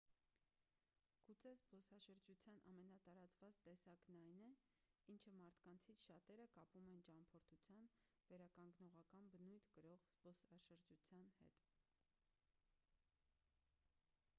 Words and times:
գուցե 1.25 1.49
զբոսաշրջության 1.63 2.61
ամենատարածված 2.71 3.59
տեսակն 3.67 4.17
այն 4.29 4.39
է 4.45 4.55
ինչը 5.17 5.33
մարդկանցից 5.41 6.05
շատերը 6.07 6.47
կապում 6.57 6.89
են 6.95 7.05
ճամփորդության 7.09 7.87
վերականգնողական 8.33 9.31
բնույթ 9.37 9.69
կրող 9.79 10.09
զբոսաշրջության 10.27 11.33
հետ 11.39 11.61